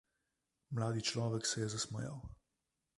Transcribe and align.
Mladi 0.79 1.01
človek 1.09 1.43
se 1.45 1.61
je 1.61 1.69
zasmejal. 1.77 2.17